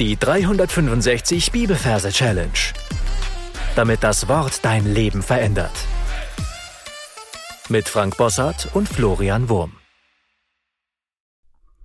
Die 0.00 0.16
365 0.16 1.52
Bibelverse 1.52 2.10
Challenge. 2.10 2.50
Damit 3.76 4.02
das 4.02 4.26
Wort 4.26 4.64
dein 4.64 4.92
Leben 4.92 5.22
verändert. 5.22 5.70
Mit 7.68 7.88
Frank 7.88 8.16
Bossart 8.16 8.74
und 8.74 8.88
Florian 8.88 9.48
Wurm. 9.48 9.76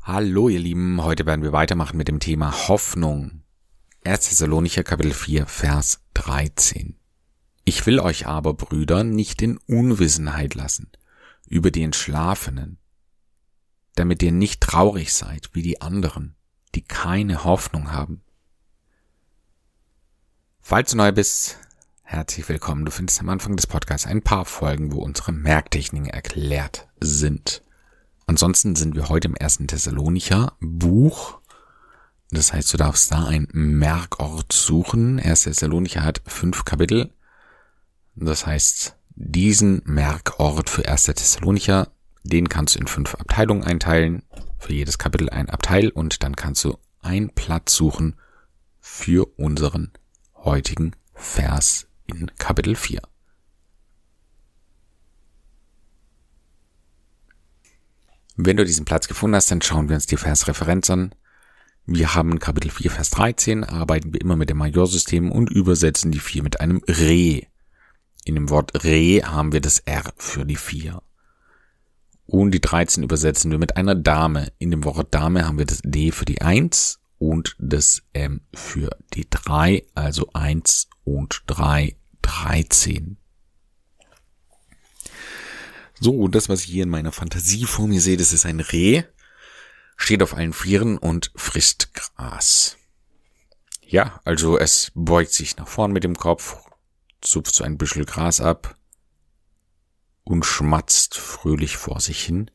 Hallo 0.02 0.50
ihr 0.50 0.58
Lieben, 0.58 1.04
heute 1.04 1.28
werden 1.28 1.44
wir 1.44 1.52
weitermachen 1.52 1.98
mit 1.98 2.08
dem 2.08 2.20
Thema 2.20 2.68
Hoffnung. 2.68 3.44
1. 4.06 4.30
Thessalonicher 4.30 4.84
Kapitel 4.84 5.14
4 5.14 5.46
Vers 5.46 6.02
13. 6.16 6.98
Ich 7.64 7.86
will 7.86 8.00
euch 8.00 8.26
aber, 8.26 8.56
Brüder, 8.56 9.04
nicht 9.04 9.40
in 9.44 9.60
Unwissenheit 9.68 10.56
lassen 10.56 10.92
über 11.46 11.70
die 11.70 11.84
Entschlafenen, 11.84 12.80
damit 13.94 14.24
ihr 14.24 14.32
nicht 14.32 14.62
traurig 14.62 15.14
seid 15.14 15.52
wie 15.54 15.62
die 15.62 15.80
anderen 15.80 16.39
die 16.76 16.84
keine 16.84 17.44
Hoffnung 17.44 17.92
haben. 17.92 18.22
Falls 20.62 20.92
du 20.92 20.98
neu 20.98 21.12
bist, 21.12 21.58
herzlich 22.04 22.48
willkommen. 22.48 22.86
Du 22.86 22.92
findest 22.92 23.20
am 23.20 23.30
Anfang 23.30 23.56
des 23.56 23.66
Podcasts 23.66 24.06
ein 24.06 24.22
paar 24.22 24.46
Folgen, 24.46 24.92
wo 24.92 25.00
unsere 25.00 25.32
Merktechniken 25.32 26.10
erklärt 26.10 26.88
sind. 27.00 27.64
Ansonsten 28.28 28.76
sind 28.76 28.96
wir 28.96 29.10
heute 29.10 29.28
im 29.28 29.36
ersten 29.36 29.68
Thessalonicher 29.68 30.54
Buch. 30.60 31.40
Das 32.30 32.54
heißt, 32.54 32.72
du 32.72 32.78
darfst 32.78 33.12
da 33.12 33.26
einen 33.26 33.48
Merkort 33.52 34.54
suchen. 34.54 35.18
Erster 35.18 35.50
Thessalonicher 35.50 36.04
hat 36.04 36.22
fünf 36.28 36.66
Kapitel. 36.66 37.12
Das 38.14 38.46
heißt, 38.46 38.96
diesen 39.16 39.82
Merkort 39.86 40.70
für 40.70 40.84
erster 40.84 41.16
Thessalonicher, 41.16 41.92
den 42.24 42.50
kannst 42.50 42.76
du 42.76 42.80
in 42.80 42.88
fünf 42.88 43.16
Abteilungen 43.16 43.64
einteilen 43.64 44.24
für 44.58 44.74
jedes 44.74 44.98
Kapitel 44.98 45.30
ein 45.30 45.50
Abteil 45.50 45.90
und 45.90 46.24
dann 46.24 46.36
kannst 46.36 46.64
du 46.66 46.78
einen 47.02 47.30
Platz 47.30 47.74
suchen 47.74 48.16
für 48.80 49.26
unseren 49.38 49.92
heutigen 50.36 50.96
Vers 51.14 51.88
in 52.08 52.32
Kapitel 52.38 52.76
4. 52.76 53.02
Wenn 58.42 58.58
du 58.58 58.64
diesen 58.64 58.86
Platz 58.86 59.08
gefunden 59.08 59.36
hast, 59.36 59.52
dann 59.52 59.62
schauen 59.62 59.90
wir 59.90 59.96
uns 59.96 60.06
die 60.06 60.16
Versreferenz 60.16 60.90
an. 60.90 61.14
Wir 61.86 62.16
haben 62.16 62.40
Kapitel 62.40 62.72
4, 62.72 62.92
Vers 62.92 63.10
13, 63.10 63.64
arbeiten 63.64 64.14
wir 64.14 64.22
immer 64.22 64.36
mit 64.36 64.50
dem 64.50 64.58
Majorsystem 64.58 65.32
und 65.32 65.50
übersetzen 65.50 66.12
die 66.12 66.20
4 66.20 66.44
mit 66.44 66.62
einem 66.62 66.82
Re. 66.88 67.48
In 68.24 68.36
dem 68.36 68.50
Wort 68.50 68.84
Re 68.84 69.22
haben 69.26 69.52
wir 69.52 69.60
das 69.60 69.80
R 69.80 70.14
für 70.18 70.46
die 70.46 70.56
4. 70.56 71.02
Und 72.30 72.52
die 72.52 72.62
13 72.62 73.02
übersetzen 73.02 73.50
wir 73.50 73.58
mit 73.58 73.76
einer 73.76 73.96
Dame. 73.96 74.52
In 74.60 74.70
dem 74.70 74.84
Wort 74.84 75.16
Dame 75.16 75.48
haben 75.48 75.58
wir 75.58 75.66
das 75.66 75.82
D 75.84 76.12
für 76.12 76.26
die 76.26 76.42
1 76.42 77.00
und 77.18 77.56
das 77.58 78.04
M 78.14 78.42
für 78.54 78.92
die 79.16 79.28
3, 79.28 79.84
also 79.96 80.30
1 80.34 80.90
und 81.04 81.42
3, 81.48 81.96
13. 82.22 83.18
So, 86.00 86.12
und 86.12 86.36
das, 86.36 86.50
was 86.50 86.62
ich 86.62 86.68
hier 86.68 86.84
in 86.84 86.90
meiner 86.90 87.12
Fantasie 87.12 87.66
vor 87.66 87.88
mir 87.88 88.00
sehe, 88.00 88.16
das 88.16 88.32
ist 88.32 88.46
ein 88.46 88.60
Reh, 88.60 89.04
steht 89.98 90.22
auf 90.22 90.36
allen 90.36 90.54
Vieren 90.54 91.00
und 91.00 91.32
frisst 91.36 91.96
Gras. 91.96 92.78
Ja, 93.82 94.22
also 94.24 94.60
es 94.60 94.92
beugt 94.94 95.34
sich 95.34 95.58
nach 95.58 95.68
vorn 95.68 95.92
mit 95.92 96.04
dem 96.04 96.16
Kopf, 96.16 96.58
zupft 97.22 97.56
so 97.56 97.64
ein 97.64 97.80
Büschel 97.80 98.06
Gras 98.06 98.40
ab, 98.40 98.76
und 100.24 100.46
schmatzt 100.46 101.18
fröhlich 101.18 101.78
vor 101.78 102.00
sich 102.00 102.24
hin. 102.24 102.52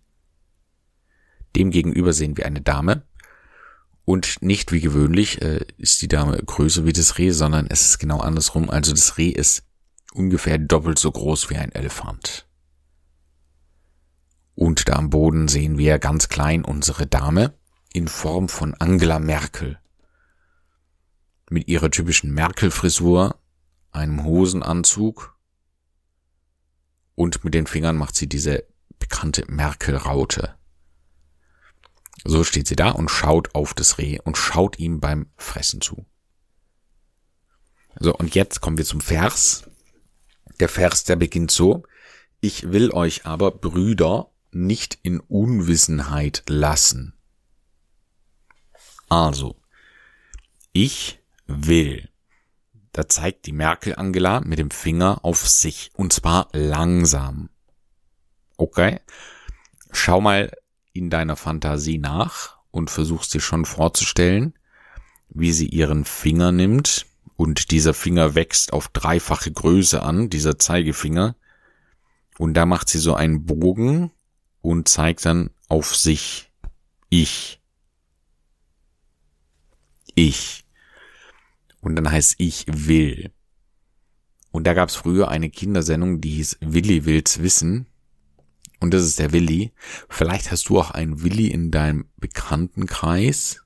Demgegenüber 1.57 2.13
sehen 2.13 2.37
wir 2.37 2.47
eine 2.47 2.61
Dame. 2.61 3.07
Und 4.05 4.43
nicht 4.43 4.71
wie 4.71 4.81
gewöhnlich 4.81 5.41
äh, 5.41 5.65
ist 5.79 6.03
die 6.03 6.09
Dame 6.09 6.37
größer 6.37 6.85
wie 6.85 6.93
das 6.93 7.17
Reh, 7.17 7.31
sondern 7.31 7.67
es 7.69 7.87
ist 7.87 7.99
genau 7.99 8.19
andersrum. 8.19 8.69
Also 8.69 8.93
das 8.93 9.17
Reh 9.17 9.31
ist 9.31 9.65
ungefähr 10.13 10.59
doppelt 10.59 10.99
so 10.99 11.11
groß 11.11 11.49
wie 11.51 11.57
ein 11.57 11.73
Elefant. 11.73 12.47
Und 14.55 14.89
da 14.89 14.95
am 14.95 15.11
Boden 15.11 15.49
sehen 15.49 15.79
wir 15.79 15.99
ganz 15.99 16.29
klein 16.29 16.65
unsere 16.65 17.07
Dame 17.07 17.55
in 17.93 18.09
Form 18.09 18.49
von 18.49 18.75
Angela 18.75 19.19
Merkel. 19.19 19.79
Mit 21.51 21.69
ihrer 21.69 21.91
typischen 21.91 22.33
Merkel-Frisur, 22.33 23.39
einem 23.91 24.25
Hosenanzug 24.25 25.34
und 27.15 27.45
mit 27.45 27.55
den 27.55 27.67
Fingern 27.67 27.97
macht 27.97 28.17
sie 28.17 28.29
diese 28.29 28.65
bekannte 28.99 29.45
Merkel-Raute. 29.49 30.55
So 32.25 32.45
steht 32.45 32.67
sie 32.67 32.77
da 32.77 32.91
und 32.91 33.11
schaut 33.11 33.55
auf 33.55 33.75
das 33.75 33.99
Reh 33.99 34.19
und 34.25 34.39
schaut 34.39 34.79
ihm 34.79 35.01
beim 35.01 35.27
Fressen 35.37 35.81
zu. 35.81 36.07
So, 37.99 38.15
und 38.15 38.35
jetzt 38.35 38.61
kommen 38.61 38.79
wir 38.79 38.85
zum 38.85 39.01
Vers. 39.01 39.69
Der 40.61 40.69
Vers, 40.69 41.05
der 41.05 41.17
beginnt 41.17 41.51
so. 41.51 41.85
Ich 42.41 42.73
will 42.73 42.91
euch 42.91 43.27
aber, 43.27 43.51
Brüder, 43.51 44.31
nicht 44.51 44.99
in 45.03 45.21
Unwissenheit 45.21 46.43
lassen. 46.49 47.15
Also, 49.09 49.57
ich 50.73 51.21
will 51.47 52.09
da 52.95 53.09
zeigt 53.09 53.47
die 53.47 53.53
Merkel 53.53 53.97
Angela 53.97 54.41
mit 54.41 54.61
dem 54.61 54.71
Finger 54.71 55.25
auf 55.25 55.49
sich 55.49 55.91
und 55.95 56.13
zwar 56.13 56.49
langsam. 56.53 57.51
Okay? 58.57 59.01
Schau 59.91 60.21
mal 60.21 60.53
in 60.93 61.11
deiner 61.11 61.35
Fantasie 61.35 61.99
nach 61.99 62.59
und 62.71 62.91
versuchst 62.91 63.35
dir 63.35 63.41
schon 63.41 63.65
vorzustellen, 63.65 64.55
wie 65.29 65.53
sie 65.53 65.67
ihren 65.67 66.05
Finger 66.05 66.53
nimmt 66.53 67.07
und 67.37 67.73
dieser 67.73 67.95
Finger 67.95 68.37
wächst 68.37 68.73
auf 68.73 68.87
dreifache 68.89 69.51
Größe 69.51 70.01
an, 70.01 70.31
dieser 70.31 70.61
Zeigefinger. 70.61 71.35
Und 72.39 72.55
da 72.55 72.65
macht 72.65 72.89
sie 72.89 72.99
so 72.99 73.17
einen 73.17 73.45
Bogen 73.45 74.13
und 74.61 74.87
zeigt 74.87 75.27
dann 75.27 75.51
auf 75.69 75.97
sich. 75.97 76.53
Ich. 77.09 77.61
Ich. 80.15 80.64
Und 81.85 81.97
dann 81.97 82.11
heißt 82.11 82.37
ich 82.39 82.65
will. 82.67 83.31
Und 84.51 84.67
da 84.67 84.73
gab 84.73 84.89
es 84.89 84.97
früher 84.97 85.29
eine 85.29 85.51
Kindersendung, 85.51 86.21
die 86.21 86.31
hieß 86.31 86.59
Willi 86.61 87.05
will's 87.05 87.41
wissen. 87.41 87.87
Und 88.81 88.95
das 88.95 89.05
ist 89.05 89.19
der 89.19 89.33
Willi. 89.33 89.73
Vielleicht 90.09 90.51
hast 90.51 90.69
du 90.69 90.81
auch 90.81 90.93
einen 90.93 91.23
Willi 91.23 91.49
in 91.49 91.71
deinem 91.71 92.07
Bekanntenkreis. 92.17 93.61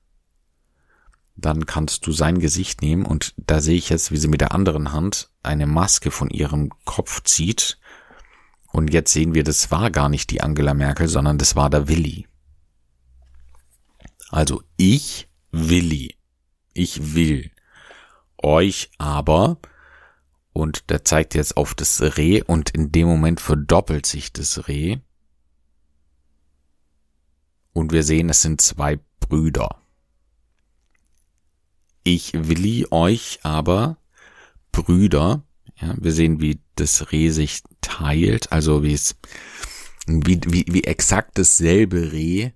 Dann 1.36 1.64
kannst 1.66 2.06
du 2.06 2.12
sein 2.12 2.40
Gesicht 2.40 2.82
nehmen 2.82 3.06
und 3.06 3.34
da 3.36 3.60
sehe 3.60 3.76
ich 3.76 3.88
jetzt, 3.90 4.10
wie 4.10 4.16
sie 4.16 4.26
mit 4.26 4.40
der 4.40 4.52
anderen 4.52 4.90
Hand 4.90 5.30
eine 5.44 5.68
Maske 5.68 6.10
von 6.10 6.28
ihrem 6.28 6.70
Kopf 6.84 7.22
zieht. 7.22 7.78
Und 8.72 8.92
jetzt 8.92 9.12
sehen 9.12 9.34
wir, 9.34 9.44
das 9.44 9.70
war 9.70 9.92
gar 9.92 10.08
nicht 10.08 10.30
die 10.30 10.40
Angela 10.40 10.74
Merkel, 10.74 11.06
sondern 11.06 11.38
das 11.38 11.54
war 11.54 11.70
der 11.70 11.86
Willi. 11.86 12.26
Also 14.30 14.62
ich, 14.76 15.28
Willi. 15.52 16.16
Ich 16.74 17.14
will 17.14 17.52
euch 18.42 18.90
aber, 18.98 19.58
und 20.52 20.90
der 20.90 21.04
zeigt 21.04 21.34
jetzt 21.34 21.56
auf 21.56 21.74
das 21.74 22.00
Reh 22.16 22.42
und 22.42 22.70
in 22.70 22.90
dem 22.90 23.06
Moment 23.06 23.40
verdoppelt 23.40 24.06
sich 24.06 24.32
das 24.32 24.66
Reh. 24.66 24.98
Und 27.72 27.92
wir 27.92 28.02
sehen, 28.02 28.28
es 28.28 28.42
sind 28.42 28.60
zwei 28.60 28.98
Brüder. 29.20 29.80
Ich 32.02 32.32
willi 32.34 32.86
euch 32.90 33.38
aber 33.44 33.98
Brüder. 34.72 35.44
Ja, 35.80 35.94
wir 35.96 36.12
sehen, 36.12 36.40
wie 36.40 36.60
das 36.74 37.12
Reh 37.12 37.30
sich 37.30 37.62
teilt, 37.80 38.50
also 38.50 38.82
wie 38.82 38.94
es, 38.94 39.14
wie, 40.06 40.40
wie, 40.44 40.64
wie 40.68 40.84
exakt 40.84 41.38
dasselbe 41.38 42.10
Reh 42.10 42.50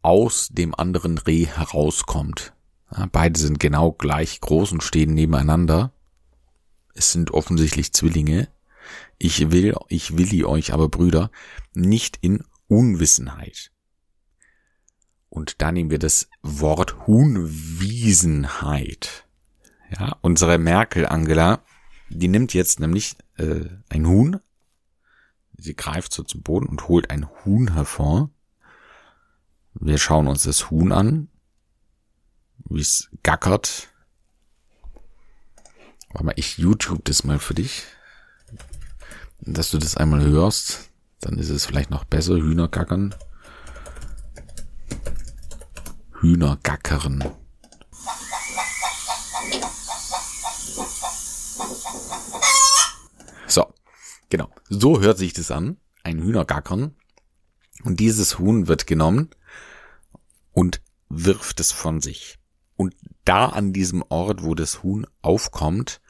aus 0.00 0.48
dem 0.48 0.74
anderen 0.74 1.18
Reh 1.18 1.44
herauskommt. 1.44 2.54
Beide 3.12 3.38
sind 3.38 3.60
genau 3.60 3.92
gleich 3.92 4.40
groß 4.40 4.72
und 4.72 4.82
stehen 4.82 5.14
nebeneinander. 5.14 5.92
Es 6.94 7.12
sind 7.12 7.30
offensichtlich 7.30 7.92
Zwillinge. 7.92 8.48
Ich 9.18 9.52
will, 9.52 9.76
ich 9.88 10.18
willi 10.18 10.44
euch 10.44 10.72
aber 10.72 10.88
Brüder 10.88 11.30
nicht 11.72 12.18
in 12.20 12.42
Unwissenheit. 12.66 13.70
Und 15.28 15.62
da 15.62 15.70
nehmen 15.70 15.90
wir 15.90 16.00
das 16.00 16.28
Wort 16.42 17.06
Huhnwiesenheit. 17.06 19.28
Ja, 19.96 20.16
unsere 20.20 20.58
Merkel 20.58 21.06
Angela, 21.06 21.62
die 22.08 22.26
nimmt 22.28 22.54
jetzt 22.54 22.80
nämlich 22.80 23.16
äh, 23.36 23.66
ein 23.88 24.06
Huhn. 24.06 24.40
Sie 25.56 25.76
greift 25.76 26.12
so 26.12 26.24
zum 26.24 26.42
Boden 26.42 26.66
und 26.66 26.88
holt 26.88 27.10
ein 27.10 27.28
Huhn 27.44 27.74
hervor. 27.74 28.30
Wir 29.74 29.98
schauen 29.98 30.26
uns 30.26 30.42
das 30.42 30.70
Huhn 30.70 30.90
an 30.90 31.28
wie 32.68 32.80
es 32.80 33.08
gackert. 33.22 33.88
Warte 36.12 36.24
mal, 36.24 36.34
ich 36.36 36.58
YouTube 36.58 37.04
das 37.04 37.24
mal 37.24 37.38
für 37.38 37.54
dich. 37.54 37.84
Dass 39.40 39.70
du 39.70 39.78
das 39.78 39.96
einmal 39.96 40.22
hörst, 40.22 40.90
dann 41.20 41.38
ist 41.38 41.50
es 41.50 41.66
vielleicht 41.66 41.90
noch 41.90 42.04
besser. 42.04 42.34
Hühner 42.34 42.68
gackern. 42.68 43.14
Hühner 46.20 46.58
gackern. 46.62 47.24
So, 53.46 53.72
genau. 54.28 54.50
So 54.68 55.00
hört 55.00 55.18
sich 55.18 55.32
das 55.32 55.50
an. 55.50 55.78
Ein 56.02 56.20
Hühner 56.20 56.44
gackern. 56.44 56.96
Und 57.84 58.00
dieses 58.00 58.38
Huhn 58.38 58.68
wird 58.68 58.86
genommen 58.86 59.30
und 60.52 60.82
wirft 61.08 61.60
es 61.60 61.72
von 61.72 62.00
sich. 62.00 62.39
Und 62.80 62.96
da 63.26 63.44
an 63.44 63.74
diesem 63.74 64.02
Ort, 64.08 64.42
wo 64.42 64.54
das 64.54 64.82
Huhn 64.82 65.06
aufkommt, 65.20 66.00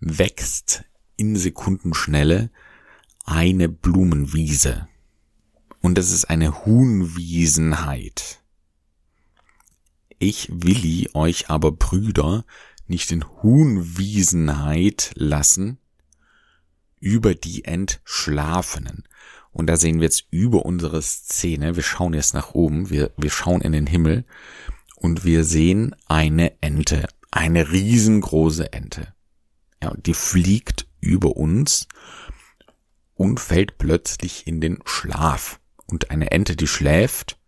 wächst 0.00 0.84
in 1.16 1.36
Sekundenschnelle 1.36 2.50
eine 3.26 3.68
Blumenwiese. 3.68 4.88
Und 5.82 5.98
das 5.98 6.10
ist 6.10 6.24
eine 6.24 6.64
Huhnwiesenheit. 6.64 8.42
Ich 10.18 10.48
willi 10.50 11.10
euch 11.12 11.50
aber 11.50 11.72
Brüder 11.72 12.46
nicht 12.86 13.12
in 13.12 13.26
Huhnwiesenheit 13.42 15.10
lassen 15.14 15.76
über 17.00 17.34
die 17.34 17.66
Entschlafenen. 17.66 19.04
Und 19.52 19.66
da 19.66 19.76
sehen 19.76 19.96
wir 19.96 20.04
jetzt 20.04 20.26
über 20.30 20.64
unsere 20.64 21.02
Szene, 21.02 21.76
wir 21.76 21.82
schauen 21.82 22.14
jetzt 22.14 22.32
nach 22.32 22.54
oben, 22.54 22.88
wir, 22.88 23.10
wir 23.18 23.30
schauen 23.30 23.60
in 23.60 23.72
den 23.72 23.86
Himmel 23.86 24.24
und 24.98 25.24
wir 25.24 25.44
sehen 25.44 25.94
eine 26.06 26.60
Ente, 26.60 27.06
eine 27.30 27.70
riesengroße 27.70 28.72
Ente. 28.72 29.14
Ja, 29.82 29.90
und 29.90 30.06
die 30.06 30.14
fliegt 30.14 30.86
über 31.00 31.36
uns 31.36 31.86
und 33.14 33.38
fällt 33.38 33.78
plötzlich 33.78 34.46
in 34.46 34.60
den 34.60 34.78
Schlaf. 34.84 35.60
Und 35.86 36.10
eine 36.10 36.30
Ente, 36.32 36.56
die 36.56 36.66
schläft, 36.66 37.38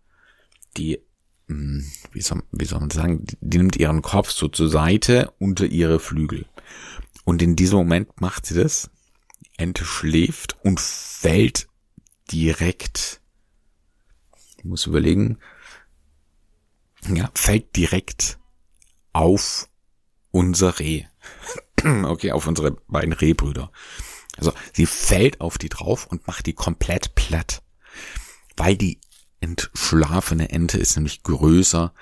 die, 0.77 0.99
hm, 1.47 1.85
wie 2.13 2.21
soll, 2.21 2.41
wie 2.51 2.65
soll 2.65 2.79
man 2.79 2.89
sagen, 2.89 3.25
die, 3.25 3.37
die 3.41 3.57
nimmt 3.57 3.75
ihren 3.75 4.01
Kopf 4.01 4.31
so 4.31 4.47
zur 4.47 4.69
Seite 4.69 5.33
unter 5.37 5.65
ihre 5.65 5.99
Flügel. 5.99 6.45
Und 7.25 7.41
in 7.41 7.55
diesem 7.55 7.79
Moment 7.79 8.21
macht 8.21 8.45
sie 8.45 8.55
das. 8.55 8.89
Die 9.41 9.59
Ente 9.59 9.83
schläft 9.83 10.55
und 10.63 10.79
fällt 10.79 11.67
direkt, 12.31 13.21
ich 14.57 14.63
muss 14.63 14.85
überlegen, 14.85 15.37
ja, 17.07 17.29
fällt 17.33 17.75
direkt 17.75 18.39
auf 19.13 19.69
unser 20.31 20.79
Reh. 20.79 21.05
okay, 22.03 22.31
auf 22.31 22.47
unsere 22.47 22.71
beiden 22.87 23.13
Rehbrüder. 23.13 23.71
Also 24.37 24.53
sie 24.73 24.85
fällt 24.85 25.41
auf 25.41 25.57
die 25.57 25.69
drauf 25.69 26.07
und 26.07 26.27
macht 26.27 26.45
die 26.45 26.53
komplett 26.53 27.15
platt. 27.15 27.63
Weil 28.55 28.75
die 28.75 28.99
entschlafene 29.39 30.49
Ente 30.49 30.77
ist 30.77 30.95
nämlich 30.95 31.23
größer 31.23 31.93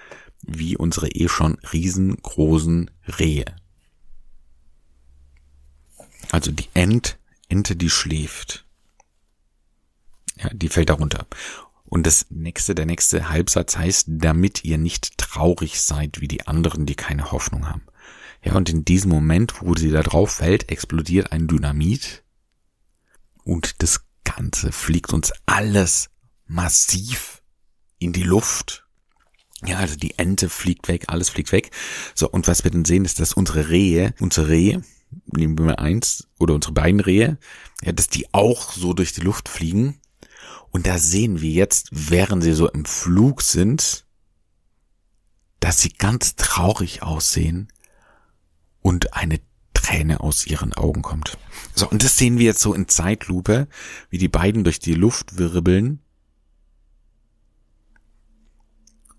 wie 0.41 0.77
unsere 0.77 1.09
eh 1.09 1.27
schon 1.27 1.57
riesengroßen 1.71 2.91
Rehe. 3.19 3.55
Also 6.31 6.51
die 6.51 6.69
Ent, 6.73 7.17
Ente, 7.47 7.75
die 7.75 7.89
schläft. 7.89 8.65
Ja, 10.37 10.49
die 10.53 10.69
fällt 10.69 10.89
darunter. 10.89 11.25
Und 11.89 12.05
das 12.05 12.27
nächste, 12.29 12.75
der 12.75 12.85
nächste 12.85 13.29
Halbsatz 13.29 13.75
heißt, 13.75 14.05
damit 14.09 14.63
ihr 14.63 14.77
nicht 14.77 15.17
traurig 15.17 15.81
seid 15.81 16.21
wie 16.21 16.27
die 16.27 16.45
anderen, 16.45 16.85
die 16.85 16.95
keine 16.95 17.31
Hoffnung 17.31 17.67
haben. 17.67 17.81
Ja, 18.43 18.53
und 18.53 18.69
in 18.69 18.85
diesem 18.85 19.09
Moment, 19.09 19.61
wo 19.61 19.75
sie 19.75 19.91
da 19.91 20.01
drauf 20.01 20.31
fällt, 20.35 20.71
explodiert 20.71 21.31
ein 21.31 21.47
Dynamit 21.47 22.23
und 23.43 23.81
das 23.81 24.05
Ganze 24.23 24.71
fliegt 24.71 25.11
uns 25.11 25.33
alles 25.45 26.09
massiv 26.45 27.41
in 27.97 28.13
die 28.13 28.23
Luft. 28.23 28.85
Ja, 29.65 29.77
also 29.77 29.95
die 29.95 30.17
Ente 30.17 30.47
fliegt 30.47 30.87
weg, 30.87 31.05
alles 31.07 31.29
fliegt 31.29 31.51
weg. 31.51 31.71
So, 32.15 32.29
und 32.29 32.47
was 32.47 32.63
wir 32.63 32.71
dann 32.71 32.85
sehen, 32.85 33.03
ist, 33.03 33.19
dass 33.19 33.33
unsere 33.33 33.69
Rehe, 33.69 34.13
unsere 34.19 34.47
Rehe, 34.47 34.83
nehmen 35.25 35.57
wir 35.57 35.65
mal 35.65 35.75
eins, 35.75 36.27
oder 36.37 36.53
unsere 36.53 36.73
beiden 36.73 36.99
Rehe, 37.01 37.37
ja, 37.81 37.91
dass 37.91 38.07
die 38.07 38.33
auch 38.33 38.71
so 38.71 38.93
durch 38.93 39.11
die 39.11 39.21
Luft 39.21 39.49
fliegen. 39.49 39.99
Und 40.71 40.87
da 40.87 40.97
sehen 40.97 41.41
wir 41.41 41.49
jetzt, 41.49 41.89
während 41.91 42.43
sie 42.43 42.53
so 42.53 42.69
im 42.69 42.85
Flug 42.85 43.41
sind, 43.41 44.05
dass 45.59 45.81
sie 45.81 45.89
ganz 45.89 46.35
traurig 46.35 47.01
aussehen 47.01 47.71
und 48.81 49.13
eine 49.13 49.39
Träne 49.73 50.19
aus 50.19 50.45
ihren 50.45 50.73
Augen 50.73 51.01
kommt. 51.01 51.37
So, 51.75 51.89
und 51.89 52.03
das 52.03 52.17
sehen 52.17 52.37
wir 52.37 52.45
jetzt 52.45 52.61
so 52.61 52.73
in 52.73 52.87
Zeitlupe, 52.87 53.67
wie 54.09 54.17
die 54.17 54.27
beiden 54.27 54.63
durch 54.63 54.79
die 54.79 54.93
Luft 54.93 55.37
wirbeln 55.37 56.01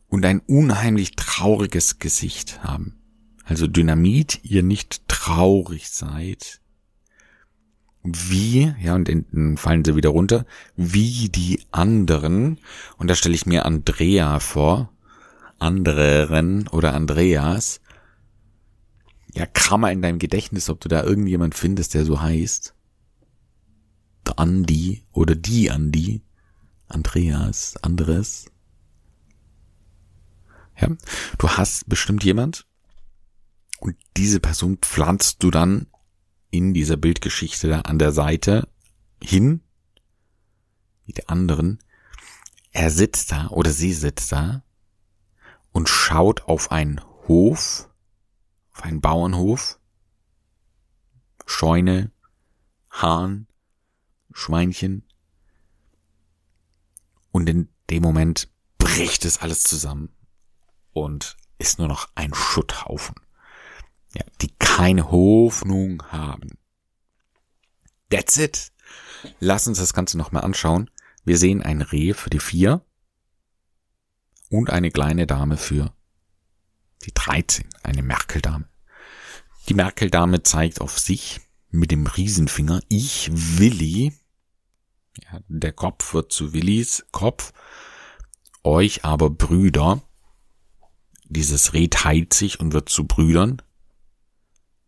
und 0.08 0.24
ein 0.24 0.40
unheimlich 0.40 1.12
trauriges 1.12 1.98
Gesicht 1.98 2.62
haben. 2.62 3.00
Also 3.44 3.66
Dynamit, 3.66 4.40
ihr 4.44 4.62
nicht 4.62 5.08
traurig 5.08 5.90
seid. 5.90 6.60
Wie, 8.02 8.74
ja, 8.80 8.94
und 8.94 9.08
dann 9.08 9.56
fallen 9.58 9.84
sie 9.84 9.94
wieder 9.94 10.08
runter, 10.08 10.46
wie 10.74 11.28
die 11.28 11.62
anderen, 11.70 12.58
und 12.96 13.08
da 13.08 13.14
stelle 13.14 13.34
ich 13.34 13.44
mir 13.44 13.66
Andrea 13.66 14.40
vor, 14.40 14.90
anderen 15.58 16.66
oder 16.68 16.94
Andreas, 16.94 17.80
ja, 19.34 19.46
krammer 19.46 19.92
in 19.92 20.02
deinem 20.02 20.18
Gedächtnis, 20.18 20.70
ob 20.70 20.80
du 20.80 20.88
da 20.88 21.04
irgendjemand 21.04 21.54
findest, 21.54 21.94
der 21.94 22.04
so 22.04 22.20
heißt. 22.20 22.74
Der 24.26 24.38
Andi 24.38 25.04
oder 25.12 25.34
die 25.34 25.70
Andi, 25.70 26.22
Andreas, 26.88 27.76
anderes. 27.82 28.46
Ja, 30.80 30.88
du 31.38 31.48
hast 31.48 31.88
bestimmt 31.88 32.24
jemand 32.24 32.66
und 33.78 33.96
diese 34.16 34.40
Person 34.40 34.78
pflanzt 34.78 35.42
du 35.42 35.50
dann 35.50 35.86
in 36.50 36.74
dieser 36.74 36.96
Bildgeschichte 36.96 37.68
da 37.68 37.80
an 37.82 37.98
der 37.98 38.12
Seite 38.12 38.68
hin, 39.22 39.62
wie 41.04 41.12
der 41.12 41.30
anderen. 41.30 41.78
Er 42.72 42.90
sitzt 42.90 43.32
da 43.32 43.48
oder 43.48 43.70
sie 43.70 43.92
sitzt 43.92 44.32
da 44.32 44.62
und 45.72 45.88
schaut 45.88 46.42
auf 46.42 46.70
einen 46.70 47.00
Hof, 47.28 47.88
auf 48.72 48.82
einen 48.82 49.00
Bauernhof, 49.00 49.78
Scheune, 51.46 52.12
Hahn, 52.90 53.46
Schweinchen. 54.32 55.04
Und 57.32 57.48
in 57.48 57.68
dem 57.90 58.02
Moment 58.02 58.48
bricht 58.78 59.24
es 59.24 59.38
alles 59.38 59.62
zusammen 59.62 60.14
und 60.92 61.36
ist 61.58 61.78
nur 61.78 61.88
noch 61.88 62.08
ein 62.14 62.34
Schutthaufen. 62.34 63.14
Ja, 64.14 64.24
die 64.40 64.52
keine 64.58 65.10
Hoffnung 65.10 66.02
haben. 66.08 66.58
That's 68.10 68.36
it. 68.38 68.72
Lass 69.38 69.68
uns 69.68 69.78
das 69.78 69.94
Ganze 69.94 70.18
nochmal 70.18 70.44
anschauen. 70.44 70.90
Wir 71.24 71.38
sehen 71.38 71.62
ein 71.62 71.82
Reh 71.82 72.12
für 72.14 72.30
die 72.30 72.40
vier 72.40 72.84
und 74.48 74.70
eine 74.70 74.90
kleine 74.90 75.26
Dame 75.26 75.56
für 75.56 75.94
die 77.04 77.12
13, 77.14 77.68
eine 77.82 78.02
Merkeldame. 78.02 78.68
Die 79.68 79.74
Merkeldame 79.74 80.42
zeigt 80.42 80.80
auf 80.80 80.98
sich 80.98 81.40
mit 81.70 81.90
dem 81.90 82.06
Riesenfinger, 82.06 82.80
ich 82.88 83.30
Willi, 83.32 84.12
ja, 85.22 85.40
der 85.48 85.72
Kopf 85.72 86.14
wird 86.14 86.32
zu 86.32 86.52
Willis 86.52 87.06
Kopf, 87.12 87.52
euch 88.64 89.04
aber 89.04 89.30
Brüder, 89.30 90.02
dieses 91.24 91.72
Reh 91.72 91.88
teilt 91.88 92.34
sich 92.34 92.58
und 92.58 92.72
wird 92.72 92.88
zu 92.88 93.06
Brüdern, 93.06 93.62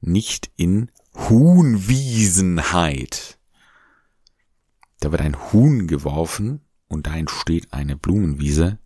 nicht 0.03 0.51
in 0.57 0.91
Huhnwiesenheit. 1.15 3.39
Da 5.01 5.11
wird 5.11 5.23
ein 5.23 5.53
Huhn 5.53 5.87
geworfen 5.87 6.61
und 6.89 7.07
da 7.07 7.17
entsteht 7.17 7.73
eine 7.73 7.97
Blumenwiese, 7.97 8.79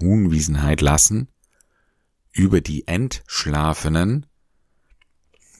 Huhnwiesenheit 0.00 0.80
lassen, 0.80 1.28
über 2.32 2.60
die 2.60 2.86
Entschlafenen. 2.86 4.26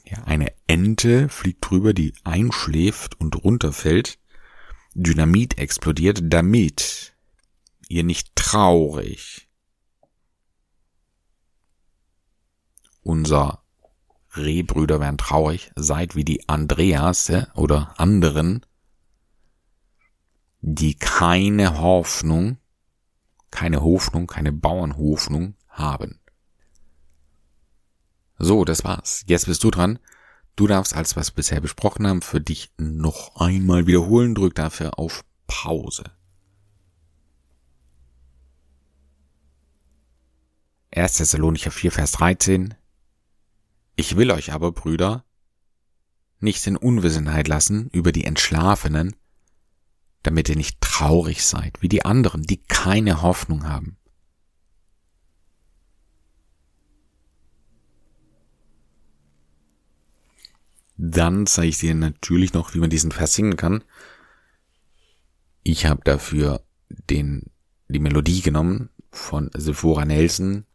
Ja, 0.05 0.23
eine 0.25 0.53
Ente 0.67 1.29
fliegt 1.29 1.69
drüber, 1.69 1.95
die 1.95 2.13
einschläft 2.25 3.21
und 3.21 3.45
runterfällt. 3.45 4.19
Dynamit 4.95 5.59
explodiert, 5.59 6.21
damit 6.23 7.15
ihr 7.89 8.05
nicht 8.05 8.35
traurig 8.35 9.49
unser 13.03 13.66
Rehbrüder 14.37 15.01
werden 15.01 15.19
traurig, 15.19 15.73
seid 15.77 16.15
wie 16.17 16.25
die 16.25 16.49
Andreas 16.49 17.33
oder 17.55 17.95
anderen, 17.99 18.65
die 20.61 20.95
keine 20.95 21.79
Hoffnung, 21.79 22.59
keine 23.51 23.83
Hoffnung, 23.83 24.27
keine 24.27 24.53
Bauernhoffnung 24.53 25.55
haben. 25.69 26.21
So, 28.39 28.65
das 28.65 28.85
war's. 28.85 29.25
Jetzt 29.27 29.47
bist 29.47 29.65
du 29.65 29.71
dran. 29.71 29.99
Du 30.57 30.67
darfst 30.67 30.95
alles, 30.95 31.17
was 31.17 31.31
wir 31.33 31.37
bisher 31.37 31.61
besprochen 31.61 32.07
haben, 32.07 32.23
für 32.23 32.41
dich 32.41 32.73
noch 32.79 33.37
einmal 33.37 33.87
wiederholen. 33.87 34.35
Drück 34.35 34.55
dafür 34.55 34.99
auf 34.99 35.25
Pause. 35.47 36.05
1. 40.91 41.15
Thessalonicher 41.15 41.71
4, 41.71 41.93
Vers 41.93 42.13
13. 42.13 42.75
Ich 43.97 44.17
will 44.17 44.31
euch 44.31 44.53
aber, 44.53 44.73
Brüder, 44.73 45.25
nicht 46.39 46.67
in 46.67 46.77
Unwissenheit 46.77 47.49
lassen 47.49 47.89
über 47.93 48.13
die 48.13 48.25
Entschlafenen, 48.25 49.17
damit 50.23 50.51
ihr 50.51 50.57
nicht 50.57 50.81
traurig 50.83 51.45
seid, 51.45 51.81
wie 51.81 51.89
die 51.89 52.05
anderen, 52.05 52.43
die 52.43 52.59
keine 52.59 53.23
Hoffnung 53.23 53.67
haben. 53.67 53.97
Dann 60.99 61.47
zeige 61.47 61.69
ich 61.69 61.79
dir 61.79 61.95
natürlich 61.95 62.53
noch, 62.53 62.75
wie 62.75 62.79
man 62.79 62.91
diesen 62.91 63.13
Vers 63.13 63.35
singen 63.35 63.57
kann. 63.57 63.83
Ich 65.63 65.87
habe 65.87 66.03
dafür 66.05 66.63
den, 66.89 67.51
die 67.89 67.99
Melodie 67.99 68.43
genommen 68.43 68.91
von 69.11 69.51
Sephora 69.55 70.05
Nelson. 70.05 70.66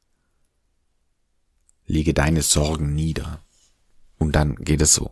Lege 1.92 2.14
deine 2.14 2.42
Sorgen 2.42 2.96
nieder. 2.96 3.44
Und 4.18 4.38
dann 4.38 4.56
geht 4.56 4.82
es 4.82 4.94
so. 4.94 5.12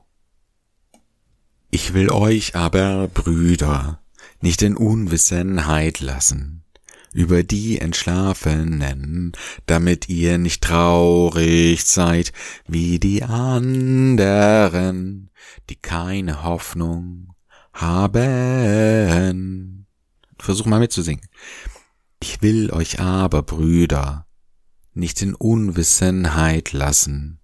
Ich 1.71 1.93
will 1.93 2.09
euch 2.09 2.55
aber, 2.55 3.09
Brüder, 3.09 4.01
nicht 4.39 4.61
in 4.61 4.77
Unwissenheit 4.77 5.99
lassen 5.99 6.63
über 7.11 7.43
die 7.43 7.79
Entschlafenen, 7.79 9.33
damit 9.65 10.07
ihr 10.07 10.37
nicht 10.37 10.63
traurig 10.63 11.83
seid 11.83 12.31
wie 12.65 12.97
die 12.97 13.23
anderen, 13.23 15.31
die 15.69 15.75
keine 15.75 16.43
Hoffnung 16.43 17.33
haben. 17.73 19.85
Versuch 20.37 20.65
mal 20.65 20.79
mitzusingen. 20.79 21.27
Ich 22.21 22.41
will 22.41 22.71
euch 22.71 23.01
aber, 23.01 23.43
Brüder, 23.43 24.28
nicht 24.99 25.21
in 25.21 25.33
Unwissenheit 25.33 26.73
lassen 26.73 27.39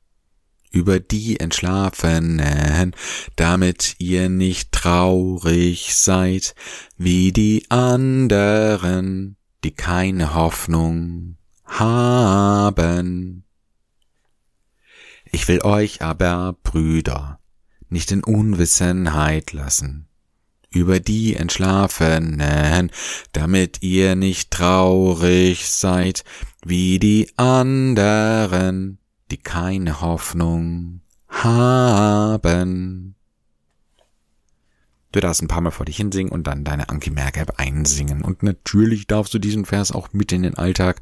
über 0.72 1.00
die 1.00 1.40
Entschlafenen, 1.40 2.94
damit 3.38 3.96
ihr 3.98 4.28
nicht 4.28 4.74
traurig 4.74 5.96
seid 5.96 6.54
wie 6.98 7.32
die 7.32 7.66
anderen, 7.70 9.38
die 9.64 9.72
keine 9.72 10.34
Hoffnung 10.34 11.38
haben. 11.64 13.46
Ich 15.32 15.48
will 15.48 15.62
euch 15.64 16.02
aber, 16.02 16.58
Brüder, 16.62 17.40
nicht 17.88 18.12
in 18.12 18.24
Unwissenheit 18.24 19.54
lassen 19.54 20.10
über 20.76 21.00
die 21.00 21.36
Entschlafenen, 21.36 22.92
damit 23.32 23.82
ihr 23.82 24.16
nicht 24.16 24.52
traurig 24.52 25.70
seid 25.70 26.26
wie 26.66 27.00
die 27.00 27.32
anderen, 27.38 28.98
die 29.32 29.38
keine 29.38 30.02
Hoffnung 30.02 31.00
haben. 31.30 33.16
Du 35.14 35.22
darfst 35.22 35.42
ein 35.42 35.48
paar 35.48 35.62
Mal 35.62 35.72
vor 35.72 35.86
dich 35.86 35.96
hinsingen 35.96 36.34
und 36.34 36.46
dann 36.46 36.66
deine 36.66 36.90
Anki 36.90 37.10
Merk 37.10 37.38
App 37.38 37.54
einsingen. 37.58 38.22
Und 38.22 38.44
natürlich 38.44 39.08
darfst 39.08 39.34
du 39.34 39.40
diesen 39.40 39.64
Vers 39.64 39.94
auch 39.94 40.10
mit 40.12 40.34
in 40.34 40.44
den 40.44 40.56
Alltag 40.56 41.02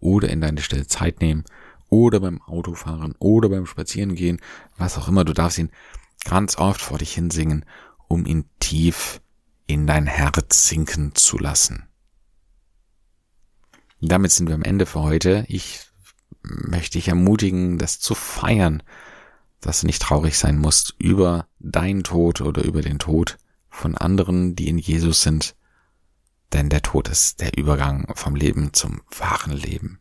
oder 0.00 0.28
in 0.30 0.40
deine 0.40 0.60
Stelle 0.62 0.88
Zeit 0.88 1.20
nehmen 1.20 1.44
oder 1.88 2.18
beim 2.18 2.42
Autofahren 2.42 3.14
oder 3.20 3.48
beim 3.48 3.66
Spazierengehen, 3.66 4.40
was 4.78 4.98
auch 4.98 5.06
immer. 5.06 5.24
Du 5.24 5.32
darfst 5.32 5.58
ihn 5.58 5.70
ganz 6.24 6.58
oft 6.58 6.80
vor 6.80 6.98
dich 6.98 7.12
hinsingen, 7.14 7.64
um 8.12 8.26
ihn 8.26 8.44
tief 8.60 9.22
in 9.66 9.86
dein 9.86 10.06
Herz 10.06 10.68
sinken 10.68 11.14
zu 11.14 11.38
lassen. 11.38 11.88
Damit 14.02 14.32
sind 14.32 14.48
wir 14.48 14.54
am 14.54 14.62
Ende 14.62 14.84
für 14.84 15.00
heute. 15.00 15.46
Ich 15.48 15.80
möchte 16.42 16.98
dich 16.98 17.08
ermutigen, 17.08 17.78
das 17.78 18.00
zu 18.00 18.14
feiern, 18.14 18.82
dass 19.62 19.80
du 19.80 19.86
nicht 19.86 20.02
traurig 20.02 20.36
sein 20.36 20.58
musst 20.58 20.94
über 20.98 21.46
deinen 21.58 22.04
Tod 22.04 22.42
oder 22.42 22.64
über 22.64 22.82
den 22.82 22.98
Tod 22.98 23.38
von 23.70 23.96
anderen, 23.96 24.56
die 24.56 24.68
in 24.68 24.76
Jesus 24.76 25.22
sind. 25.22 25.56
Denn 26.52 26.68
der 26.68 26.82
Tod 26.82 27.08
ist 27.08 27.40
der 27.40 27.56
Übergang 27.56 28.12
vom 28.14 28.36
Leben 28.36 28.74
zum 28.74 29.00
wahren 29.16 29.52
Leben. 29.52 30.00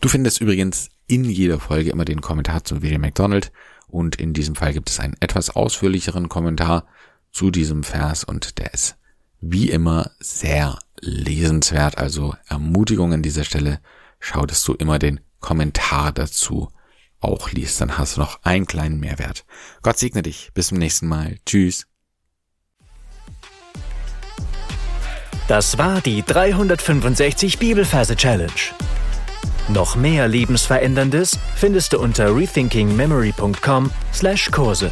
Du 0.00 0.08
findest 0.08 0.40
übrigens 0.40 0.90
in 1.08 1.24
jeder 1.24 1.58
Folge 1.58 1.90
immer 1.90 2.04
den 2.04 2.20
Kommentar 2.20 2.62
zum 2.62 2.82
William 2.82 3.00
McDonald 3.00 3.50
und 3.88 4.16
in 4.16 4.34
diesem 4.34 4.54
Fall 4.54 4.72
gibt 4.72 4.88
es 4.88 5.00
einen 5.00 5.16
etwas 5.18 5.50
ausführlicheren 5.50 6.28
Kommentar 6.28 6.86
zu 7.34 7.50
diesem 7.50 7.82
Vers 7.82 8.24
und 8.24 8.58
der 8.58 8.72
ist 8.72 8.96
wie 9.40 9.68
immer 9.68 10.10
sehr 10.20 10.78
lesenswert. 11.00 11.98
Also 11.98 12.34
Ermutigung 12.46 13.12
an 13.12 13.22
dieser 13.22 13.44
Stelle. 13.44 13.80
Schau, 14.20 14.46
dass 14.46 14.62
du 14.62 14.72
immer 14.72 14.98
den 14.98 15.20
Kommentar 15.40 16.12
dazu 16.12 16.70
auch 17.20 17.50
liest. 17.50 17.78
Dann 17.80 17.98
hast 17.98 18.16
du 18.16 18.20
noch 18.20 18.42
einen 18.44 18.66
kleinen 18.66 19.00
Mehrwert. 19.00 19.44
Gott 19.82 19.98
segne 19.98 20.22
dich. 20.22 20.52
Bis 20.54 20.68
zum 20.68 20.78
nächsten 20.78 21.08
Mal. 21.08 21.36
Tschüss. 21.44 21.86
Das 25.48 25.76
war 25.76 26.00
die 26.00 26.22
365 26.22 27.58
Bibelferse 27.58 28.16
Challenge. 28.16 28.52
Noch 29.68 29.96
mehr 29.96 30.28
Lebensveränderndes 30.28 31.38
findest 31.56 31.92
du 31.92 31.98
unter 31.98 32.34
rethinkingmemory.com/Kurse. 32.34 34.90